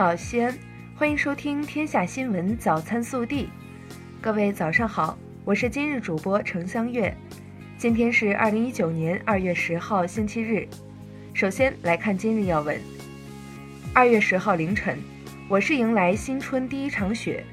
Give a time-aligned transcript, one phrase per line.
[0.00, 0.58] 好，西安，
[0.96, 3.44] 欢迎收听《天下新闻早餐速递》。
[4.18, 7.14] 各位早上好，我是今日主播程香月。
[7.76, 10.66] 今天是二零一九年二月十号，星期日。
[11.34, 12.80] 首先来看今日要闻。
[13.92, 14.98] 二月十号凌晨，
[15.50, 17.44] 我市迎来新春第一场雪。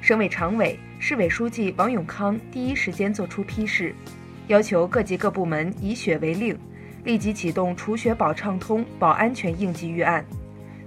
[0.00, 3.92] 省委常委、市委书记王永康第一时间作出批示，
[4.46, 6.56] 要求各级各部门以雪为令，
[7.02, 10.24] 立即启动除雪保畅通、保安全应急预案。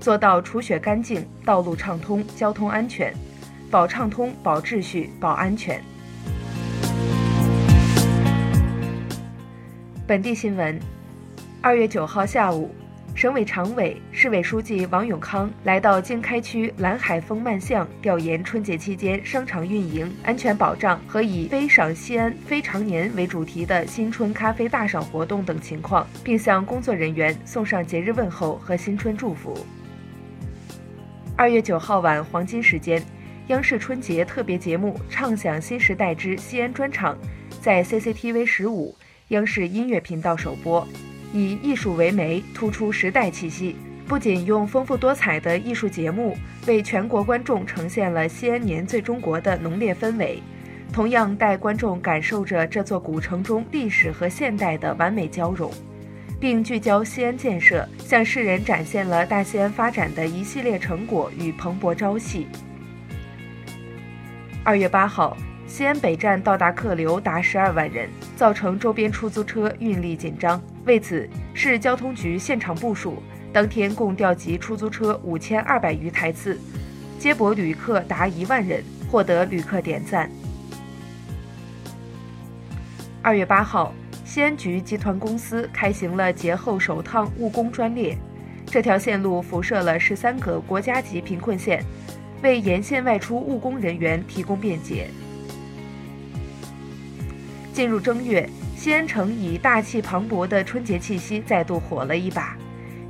[0.02, 3.14] 做到除雪干净、道路畅通、交通安全，
[3.70, 5.80] 保畅通、保秩序、保安全。
[10.08, 10.78] 本地新闻：
[11.62, 12.74] 二月九号下午，
[13.14, 29.56] 省委常委、市委书记王永康来到经开区蓝海丰漫巷调研春节期间商场运营、安全保障和以“非赏西安非常年”为主题的新春咖啡大赏活动等情况，并向工作人员送上节日问候和新春祝福。
[31.42, 33.04] 二月九号晚黄金时间，
[33.48, 37.16] 央视春节特别节目《畅享新时代之西安专场》
[37.60, 38.96] 在 CCTV 十五
[39.30, 40.88] 央视音乐频道首播，
[41.34, 43.76] 以艺术为媒，突出时代气息。
[44.08, 50.40] 不仅用丰富多彩的艺术节目为全国观众呈现了西安年最中国的浓烈氛围，
[50.94, 55.74] 同样带观众感受着这座古城中历史和现代的完美交融。
[56.42, 62.48] 并聚焦西安建设，向世人展现了大西安发展的一系列成果与蓬勃朝气。
[64.64, 70.60] 二月八号，西安北站到达客流达十二万人，造成周边出租车运力紧张。
[70.86, 73.22] 为此，市交通局现场部署，
[73.54, 76.60] 当天共调集出租车五千二百余台次，
[77.20, 80.28] 接驳旅客达一万人，获得旅客点赞。
[83.22, 83.94] 二月八号。
[84.34, 88.18] 西安局集团公司开行了节后首趟务工专列，
[88.66, 91.84] 这条线路辐射了十三个国家级贫困县，
[92.42, 95.10] 为沿线外出务工人员提供便捷。
[97.74, 98.48] 进入正月，
[98.78, 102.56] 西安城以大气磅礴的春节气息再度火了一把。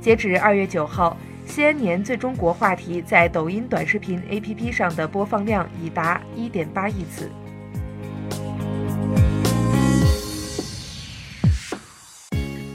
[0.00, 1.16] 截止二月九号，
[1.46, 7.30] 西安年最中国话题在抖音短视频 APP 上的播放量已达一点八亿次。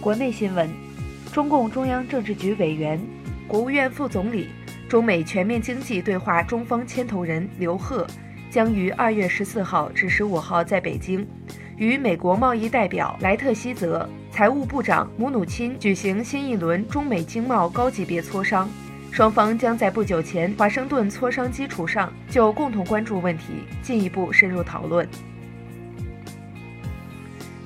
[0.07, 0.69] 国内新闻：
[1.33, 2.97] 中共中央政治局委员、
[3.45, 4.47] 国务院副总理、
[4.87, 8.07] 中美全面经济对话中方牵头人刘鹤
[8.49, 11.27] 将于二月十四号至十五号在北京
[11.75, 18.69] 与美国贸易代表莱特希泽、财务部长姆努钦举行新一轮中美经贸高级别磋商。
[19.11, 25.05] 双方将在不久前华盛顿磋商基础上，就共同关注问题进一步深入讨论。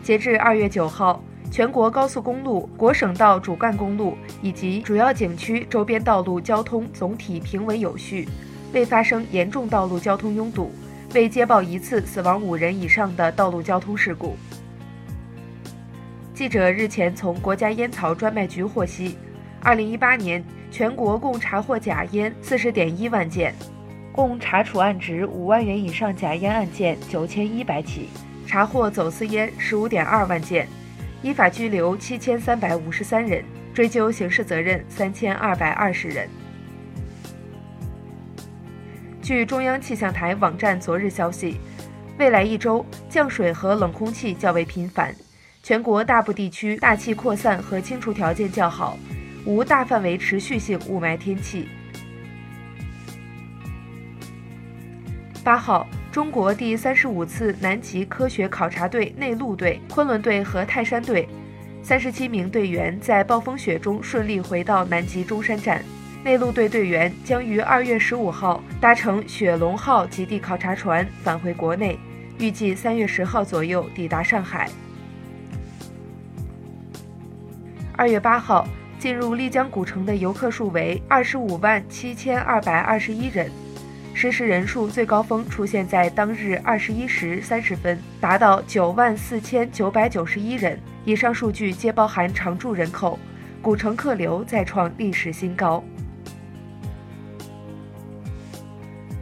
[0.01, 1.23] 截至二月九号。
[1.51, 8.25] 全国高速公路、国省道主干公路以及主要景区周边道路交通总体平稳有序，
[8.71, 10.71] 未发生严重道路交通拥堵，
[11.13, 14.37] 未接报一次死亡五人以上的道路交通事故。
[16.33, 19.17] 记者日前从国家烟草专卖局获悉，
[19.61, 20.41] 二零一八年
[20.71, 23.53] 全国共查获假烟四十点一万件，
[24.13, 28.07] 共查处案值五万元以上假烟案件九千一百起，
[28.47, 30.65] 查获走私烟十五点二万件。
[31.21, 33.43] 依法拘留七千三百五十三人，
[33.73, 36.27] 追究刑事责任三千二百二十人。
[39.21, 41.59] 据中央气象台网站昨日消息，
[42.17, 45.15] 未来一周降水和冷空气较为频繁，
[45.61, 48.97] 全国大部地区大气扩散和清除条件较好，
[49.45, 51.69] 无大范围持续性雾霾天气。
[55.43, 55.87] 八号。
[56.11, 61.25] 中国第三十五次南极科学考察队内陆队、昆仑队和泰山队，
[61.81, 65.81] 三十七名队员在暴风雪中顺利回到南极中山站。
[66.21, 71.97] 内陆队队员将于二月十五号搭乘雪龙号极地考察船返回国内，
[72.39, 74.69] 预计三月十号左右抵达上海。
[77.95, 78.67] 二月八号
[78.99, 83.49] 进入丽江古城的游客数为二十五万七千二百二十一人。
[84.13, 90.79] 实时人数最高峰出现在当日二十一时三十分，达到九万四千九百九十一人。
[91.03, 93.17] 以上数据皆包含常住人口，
[93.61, 95.83] 古城客流再创历史新高。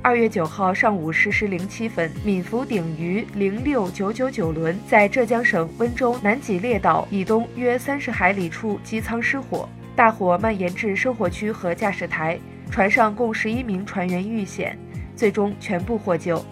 [0.01, 12.37] 二月九号上午十时零七分，闽福鼎渝零六九九九轮在浙江省温州南脊列岛以东约三十海里处机舱失火，大火蔓延至生活区和驾驶台。
[12.71, 14.77] 船上共十一名船员遇险，
[15.15, 16.43] 最终全部获救。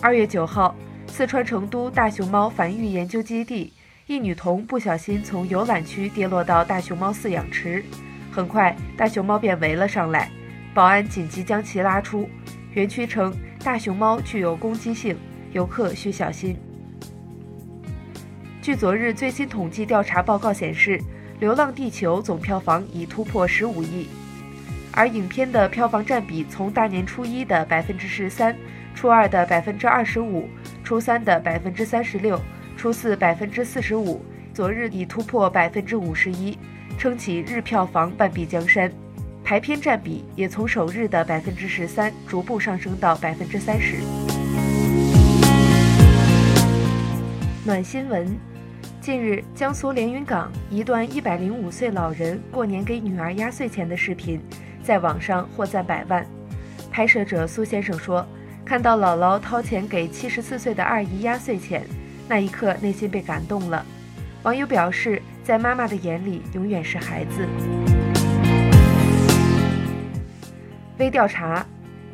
[0.00, 0.74] 二月九号，
[1.06, 3.72] 四川成都大熊猫繁育研究基地，
[4.06, 7.84] 一女童不小心从游览区跌落到大熊猫饲养池，
[8.30, 10.30] 很快大熊猫便围了上来，
[10.74, 12.28] 保安紧急将其拉出。
[12.72, 13.32] 园区称，
[13.62, 15.16] 大熊猫具有攻击性，
[15.52, 16.56] 游客需小心。
[18.60, 20.98] 据昨日最新统计调查报告显示，
[21.38, 24.08] 《流浪地球》总票房已突破十五亿，
[24.96, 28.56] 而影片的票房占比从大年初一的百分之十三、
[28.94, 30.48] 初二的百分之二十五、
[30.84, 32.40] 初三的百分之三十六、
[32.76, 36.56] 初四百分之四十五，昨日已突破百分之五十一，
[36.96, 38.90] 撑起日票房半壁江山。
[39.42, 43.96] 排片占比也从首日的百分之十三逐步上升到百分之三十。
[47.66, 48.32] 暖新闻。
[49.00, 54.40] 近日，江苏连云港一段一百零五岁老人过年给女儿压岁钱的视频，
[54.84, 56.24] 在网上获赞百万。
[56.92, 58.24] 拍摄者苏先生说
[58.64, 61.84] ：“看到姥姥掏钱给七十四岁的二姨压岁钱，
[62.28, 63.84] 那一刻内心被感动了。”
[64.44, 67.48] 网友表示，在妈妈的眼里，永远是孩子。
[70.98, 71.66] 微调查：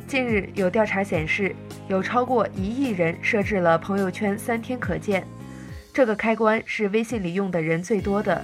[0.07, 1.53] 近日有调查显示，
[1.87, 5.23] 有超过一亿人设置了朋友圈三天可见。
[5.93, 8.41] 这个开关是微信里用的人最多的。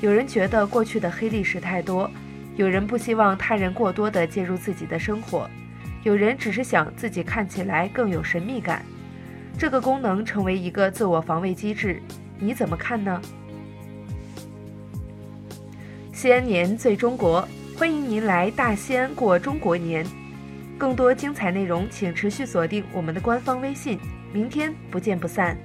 [0.00, 2.10] 有人觉得过去的黑历史太多，
[2.56, 5.48] 有人不希望他人过多的介入自己的生活，
[6.02, 8.84] 有人只是想自己看起来更有神秘感。
[9.58, 12.00] 这个功能成为一个自我防卫机制，
[12.38, 13.20] 你怎么看呢？
[16.12, 17.46] 西安年最中国，
[17.78, 20.04] 欢迎您来大西安过中国年。
[20.78, 23.98] 更多精彩内容，请持续锁定我们的官方微信。
[24.32, 25.56] 明天不见不散。